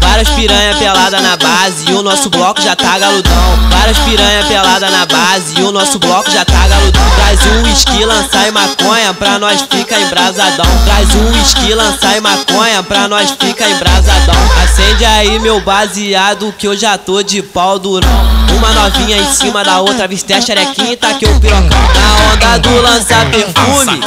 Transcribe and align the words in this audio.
Várias 0.00 0.28
piranha 0.30 0.74
pelada 0.76 1.20
na 1.20 1.36
base 1.36 1.88
e 1.88 1.94
o 1.94 2.02
nosso 2.02 2.28
bloco 2.28 2.60
já 2.60 2.76
tá 2.76 2.98
galudão. 2.98 3.32
Várias 3.70 3.96
piranha 3.98 4.44
pelada 4.44 4.90
na 4.90 5.06
base 5.06 5.58
e 5.58 5.62
o 5.62 5.72
nosso 5.72 5.98
bloco 5.98 6.30
já 6.30 6.44
tá 6.44 6.68
galudão. 6.68 7.02
Traz 7.16 7.40
um 7.46 7.62
whisky, 7.62 8.04
lança 8.04 8.46
e 8.46 8.50
maconha 8.50 9.14
pra 9.14 9.38
nós 9.38 9.62
fica 9.62 9.98
embrasadão. 9.98 10.66
Traz 10.84 11.14
um 11.14 11.32
whisky, 11.32 11.72
lança 11.72 12.16
e 12.16 12.20
maconha 12.20 12.82
pra 12.82 13.08
nós 13.08 13.30
fica 13.30 13.68
embrasadão. 13.70 14.34
Acende 14.62 15.04
aí 15.06 15.38
meu 15.38 15.60
baseado 15.60 16.52
que 16.58 16.68
eu 16.68 16.76
já 16.76 16.98
tô 16.98 17.22
de 17.22 17.42
pau 17.42 17.78
durão. 17.78 18.39
Uma 18.60 18.74
novinha 18.74 19.16
em 19.16 19.32
cima 19.32 19.64
da 19.64 19.80
outra, 19.80 20.06
viste 20.06 20.30
a 20.34 20.40
xerequinha 20.40 20.92
e 20.92 20.96
taquei 20.96 21.26
o 21.26 21.40
pirocão. 21.40 21.70
Na 21.70 22.34
onda 22.34 22.58
do 22.58 22.82
lança 22.82 23.14
perfume. 23.30 24.00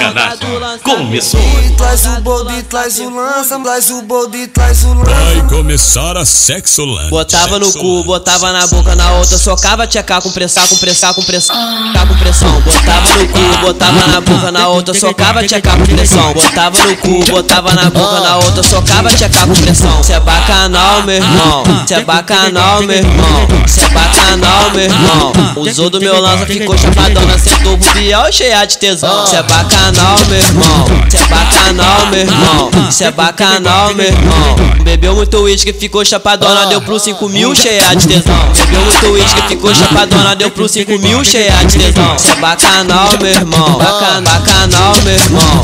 Começou. 0.84 1.42
Traz 1.76 2.06
o 2.06 2.22
bode, 2.22 2.62
traz 2.64 3.00
o 3.00 3.10
lança, 3.10 3.60
traz 3.60 3.90
o 3.90 4.04
bode, 4.04 4.46
traz 4.48 4.84
o 4.84 4.94
lança. 4.94 5.10
Vai 5.10 5.42
começar 5.50 6.16
a 6.18 6.24
sexolândia. 6.24 7.10
Botava 7.10 7.58
no 7.58 7.74
cu, 7.74 8.04
botava 8.04 8.54
na 8.54 8.68
boca, 8.68 8.96
na 8.96 9.14
outra 9.14 9.40
socava, 9.40 9.88
tchecar 9.88 10.22
com 10.22 10.32
pressar, 10.32 10.68
com 10.68 10.78
pressar, 10.78 11.16
com 11.16 11.24
pressão, 11.24 11.56
tá 11.92 12.06
com 12.06 12.16
pressão. 12.18 12.62
Botava 12.62 13.16
no 13.16 13.28
cu, 13.30 13.58
botava 13.62 14.08
na 14.08 14.22
boca, 14.22 14.52
na 14.52 14.68
outra 14.68 14.94
socava, 14.94 15.44
tchecar 15.44 15.78
com 15.78 15.86
pressão. 15.86 16.32
Botava 16.32 16.78
no 16.86 16.98
cu, 16.98 17.26
botava 17.32 17.74
na 17.74 17.90
boca, 17.90 18.20
na 18.20 18.38
outra 18.38 18.62
socava, 18.62 19.10
tchecar 19.10 19.48
com 19.48 19.56
pressão. 19.56 20.04
Cê 20.04 20.14
é 20.14 20.20
bacanal, 20.20 21.02
meu 21.02 21.16
irmão. 21.16 21.64
Cê 21.88 21.96
é 21.96 22.02
bacanal, 22.04 22.84
meu 22.84 22.98
irmão. 22.98 23.48
Cê 23.68 23.82
é 23.82 23.90
bacanal, 23.90 24.43
meu 24.74 24.84
irmão. 24.84 25.34
Usou 25.56 25.90
do 25.90 26.00
meu 26.00 26.20
lança, 26.20 26.46
ficou 26.46 26.78
chapadona, 26.78 27.38
sentou 27.38 27.78
biel 27.94 28.32
cheia 28.32 28.66
de 28.66 28.78
tesão. 28.78 29.26
Cê 29.26 29.38
é 29.38 29.44
bacanal, 29.44 30.18
meu 30.28 30.40
irmão. 30.40 30.86
Cê 31.10 31.18
é 31.18 31.28
bacanal, 31.28 32.08
meu 32.08 32.20
irmão. 32.20 32.92
Cê 32.92 33.04
é 33.06 33.12
bacanal, 33.12 33.94
meu 33.94 34.06
irmão. 34.06 34.56
Bebeu 34.84 35.16
muito 35.16 35.38
uísque, 35.40 35.74
ficou 35.74 36.04
chapadona, 36.04 36.68
deu 36.68 36.82
pro 36.82 37.00
5 37.00 37.30
mil 37.30 37.56
cheia 37.56 37.96
de 37.96 38.08
tesão. 38.08 38.52
Bebeu 38.54 38.82
muito 38.82 39.08
uísque, 39.12 39.42
ficou 39.48 39.74
chapadona, 39.74 40.36
deu 40.36 40.52
pro 40.52 40.68
5 40.68 41.00
mil 41.00 41.24
cheia 41.24 41.54
de 41.66 41.78
tesão. 41.78 42.18
Cê 42.18 42.32
é 42.32 42.36
bacanal, 42.36 43.10
meu 43.20 43.32
irmão. 43.32 43.78
Bacan, 43.78 44.24
bacanal, 44.24 44.96
meu 45.04 45.14
irmão. 45.14 45.62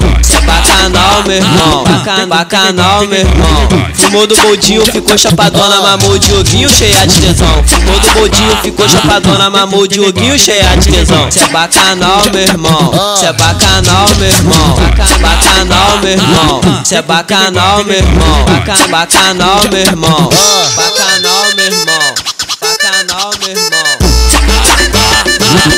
Meu 1.30 1.38
irmão. 1.38 1.83
Bacan, 1.83 2.27
bacanal, 2.27 3.05
meu 3.05 3.19
irmão. 3.19 3.69
Fumou 3.94 4.25
do 4.25 4.35
boldinho, 4.38 4.83
ficou 4.83 5.16
chapadona, 5.16 5.80
mamou 5.80 6.17
Dioguinho 6.17 6.67
cheia 6.67 7.05
de 7.05 7.21
tesão. 7.21 7.63
Fumou 7.67 7.99
do 7.99 8.11
boldinho, 8.13 8.58
ficou 8.63 8.89
chapadona, 8.89 9.47
mamou 9.47 9.86
Dioguinho 9.86 10.39
cheia 10.39 10.75
de 10.77 10.89
tesão. 10.89 11.31
Cê 11.31 11.41
é 11.41 11.47
bacanal, 11.49 12.23
meu 12.31 12.41
irmão. 12.41 13.16
Cê 13.16 13.27
é 13.27 13.33
bacanal, 13.33 14.08
meu 14.17 14.27
irmão. 14.27 14.75
Bacan, 14.75 15.19
bacanal, 15.19 15.99
meu 16.02 16.11
irmão. 16.13 16.61
Cê 16.83 16.95
é 16.95 17.02
bacanal, 17.03 17.83
meu 17.83 17.95
irmão. 17.95 18.45
Bacan, 18.45 18.88
bacanal, 18.89 19.61
meu 19.69 19.81
irmão. 19.81 20.30
Bacanal, 20.75 21.43
meu 21.55 21.66
irmão. 21.67 22.16
Bacanal, 22.59 23.30
meu 23.39 23.52
irmão. 23.52 23.83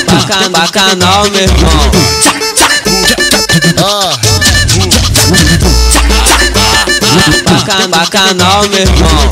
Bacan, 0.06 0.50
bacanal, 0.50 1.30
meu 1.30 1.42
irmão. 1.42 1.92
Bacan, 7.44 7.90
bacanal, 7.90 8.68
meu 8.68 8.80
irmão. 8.80 9.30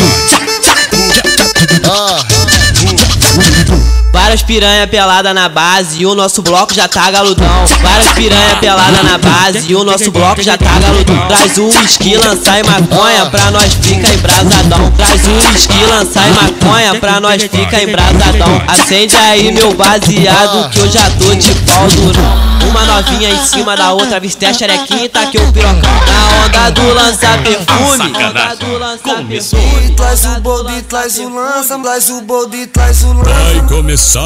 Várias 4.31 4.45
piranha 4.45 4.87
pelada 4.87 5.35
na 5.35 5.49
base 5.49 6.03
e 6.03 6.07
o 6.07 6.15
nosso 6.15 6.41
bloco 6.41 6.73
já 6.73 6.87
tá 6.87 7.11
galudão. 7.11 7.65
Várias 7.83 8.13
piranha 8.13 8.55
pelada 8.61 9.03
na 9.03 9.19
base 9.19 9.69
e 9.69 9.75
o 9.75 9.83
nosso 9.83 10.09
bloco 10.13 10.41
já 10.41 10.57
tá 10.57 10.79
galudão. 10.79 11.27
Traz 11.27 11.59
um 11.59 11.67
whisky, 11.67 12.15
lança 12.15 12.61
e 12.61 12.63
maconha 12.63 13.27
pra 13.27 13.51
nós 13.51 13.75
fica 13.75 14.09
embrasadão. 14.09 14.89
Traz 14.93 15.27
um 15.27 15.37
whisky, 15.37 15.85
lança 15.85 16.21
e 16.29 16.31
maconha 16.31 16.95
pra 17.01 17.19
nós 17.19 17.43
fica 17.43 17.83
embrasadão. 17.83 18.63
Acende 18.69 19.17
aí 19.17 19.51
meu 19.51 19.75
baseado 19.75 20.71
que 20.71 20.79
eu 20.79 20.89
já 20.89 21.11
tô 21.11 21.35
de 21.35 21.53
pau 21.67 21.89
durão. 21.89 22.51
Uma 22.69 22.85
novinha 22.85 23.31
em 23.31 23.45
cima 23.45 23.77
da 23.77 23.93
outra, 23.93 24.21
viste 24.21 24.45
a 24.45 24.55
xerequinha 24.55 25.07
e 25.07 25.09
taquei 25.09 25.41
o 25.41 25.53
pirocão. 25.53 25.91
Na 26.07 26.45
onda 26.45 26.71
do 26.71 26.95
lança 26.95 27.27
perfume. 27.39 28.15
Sacanagem. 28.15 28.99
Começou. 29.03 29.59
Traz 29.97 30.25
o 30.25 30.41
bode, 30.41 30.83
traz 30.83 31.19
o 31.19 31.29
lança, 31.29 31.79
traz 31.79 32.11
o 32.11 32.21
bode, 32.21 32.67
traz 32.69 33.03
o 33.03 33.13
lança. 33.13 33.31
Vai 33.31 33.67
começar 33.67 34.20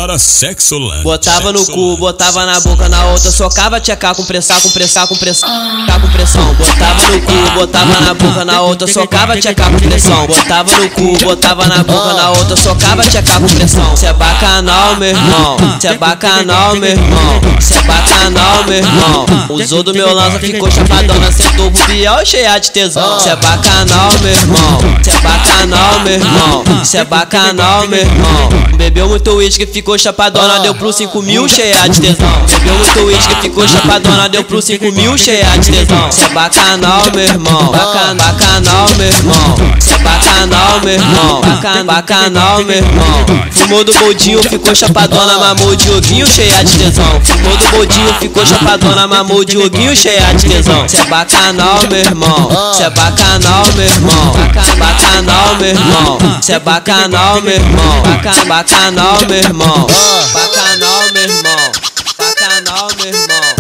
Botava 1.05 1.53
no 1.53 1.65
cu, 1.67 1.97
botava 1.99 2.45
na 2.45 2.59
boca, 2.59 2.89
na 2.89 3.05
outra 3.07 3.31
socava, 3.31 3.81
tchecar 3.81 4.13
com 4.15 4.25
pressar, 4.25 4.61
com 4.61 4.71
pressar, 4.71 5.07
com 5.07 5.15
pressão, 5.15 5.49
tá 5.87 6.01
com 6.01 6.09
pressão. 6.09 6.55
Botava 6.55 7.07
no 7.11 7.21
cu, 7.23 7.51
botava 7.55 8.01
na 8.01 8.13
boca, 8.13 8.45
na 8.45 8.61
outra 8.63 8.89
socava, 8.89 9.37
tchecar 9.37 9.71
com 9.71 9.79
pressão. 9.79 10.27
Botava 10.27 10.77
no 10.79 10.91
cu, 10.91 11.19
botava 11.25 11.67
na 11.69 11.85
boca, 11.85 12.13
na 12.13 12.31
outra 12.31 12.57
socava, 12.57 13.05
tchecar 13.05 13.41
com 13.41 13.47
pressão. 13.47 13.97
Cê 13.97 14.07
é 14.07 14.13
bacanal, 14.13 14.97
meu 14.97 15.11
irmão. 15.11 15.57
Cê 15.81 15.87
é 15.87 15.95
bacanal, 15.97 16.75
meu 16.75 16.91
irmão. 16.91 17.41
Cê 17.61 17.75
é 17.75 17.83
bacanal, 17.83 18.65
meu 18.65 18.79
irmão. 18.79 19.27
Usou 19.51 19.85
do 19.85 19.95
meu 19.95 20.13
lança, 20.13 20.41
ficou 20.41 20.71
chapadona, 20.73 21.31
sentou 21.31 21.71
pro 21.71 21.87
biel 21.87 22.27
cheia 22.27 22.59
de 22.59 22.73
tesão. 22.73 23.21
Cê 23.21 23.29
é 23.29 23.37
bacanal, 23.37 24.11
meu 24.21 24.33
irmão. 24.33 24.81
Cê 25.05 25.11
é 25.11 25.21
bacanal, 25.21 26.01
meu 26.01 26.15
irmão. 26.15 26.85
Cê 26.85 26.99
é 26.99 27.05
bacanal, 27.05 27.87
meu 27.87 28.01
irmão. 28.01 28.74
Bebeu 28.77 29.09
muito 29.09 29.31
uísque, 29.33 29.67
ficou 29.67 29.99
chapadona, 29.99 30.61
deu 30.61 30.75
pro 30.75 30.93
5 30.93 31.23
mil 31.23 31.49
cheia 31.49 31.89
de 31.89 32.01
tesão. 32.01 32.29
Bebeu 32.49 32.75
muito 32.75 33.01
uísque, 33.01 33.35
ficou 33.43 33.67
chapadona, 33.67 34.29
deu 34.29 34.45
pro 34.45 34.61
5 34.61 34.93
mil 34.93 35.17
cheia 35.17 35.47
de 35.59 35.71
tesão. 35.71 36.11
É 36.19 36.29
bacanal, 36.29 37.03
meu 37.15 37.25
irmão. 37.25 37.73
Bacan, 37.73 38.17
bacanal, 38.17 38.89
meu 38.97 39.07
irmão. 39.07 39.55
É 39.87 39.99
bacanal, 39.99 40.81
meu 40.83 40.95
irmão. 40.95 41.41
Bacan, 41.41 41.87
bacanal, 41.87 42.65
meu 42.65 42.77
irmão. 42.77 43.27
Fumou 43.53 43.85
do 43.85 43.95
boldinho, 43.95 44.43
ficou 44.43 44.75
chapadona, 44.75 45.39
mamou 45.39 45.75
Dioguinho 45.77 46.27
cheia 46.27 46.63
de 46.65 46.77
tesão. 46.77 47.21
Fumou 47.25 47.57
do 47.57 47.67
boldinho, 47.69 48.15
ficou 48.21 48.45
chapadona, 48.45 49.07
mamou 49.07 49.45
Dioguinho 49.45 49.97
cheia 49.97 50.35
de 50.35 50.47
tesão. 50.47 50.89
Cê 50.89 50.99
é 50.99 51.05
bacanal, 51.05 51.79
meu 51.89 51.99
irmão. 51.99 52.75
Cê 52.77 52.83
é 52.85 52.91
bacanal, 52.91 53.67
meu 53.75 53.87
irmão. 53.87 54.33
Bacan, 54.33 54.77
bacanal, 54.77 55.57
meu 55.57 55.69
irmão. 55.69 56.19
Cê 56.43 56.53
é 56.53 56.59
bacanal, 56.59 57.41
meu 57.41 57.55
irmão. 57.55 58.03
Bacan, 58.03 58.45
bacanal, 58.65 59.19
meu 59.27 59.37
irmão. 59.37 59.87
Bacanal, 60.33 61.13
meu 61.13 61.23
irmão. 61.23 61.73
Bacanal, 62.19 62.89
meu 62.97 63.07
irmão. 63.07 63.57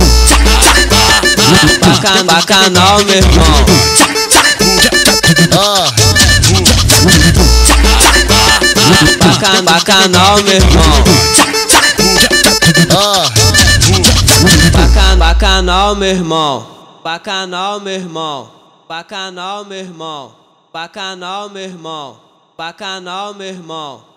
Bacan, 1.80 2.24
bacanal, 2.24 3.04
meu 3.04 3.16
irmão. 3.16 3.66
Bacan, 9.20 9.64
bacanal, 9.64 10.42
meu 10.42 10.54
irmão. 10.54 11.04
Bacan, 14.72 15.18
bacanal, 15.18 15.94
meu 15.96 16.08
irmão. 16.08 16.66
Bacanal, 17.04 17.80
meu 17.80 17.92
irmão. 17.94 18.50
Bacanal, 18.88 19.64
meu 19.66 19.78
irmão. 19.78 20.34
Bacanal, 20.72 21.50
meu 21.50 21.62
irmão. 21.62 22.20
Bacanal, 22.56 23.34
meu 23.34 23.46
irmão. 23.48 24.13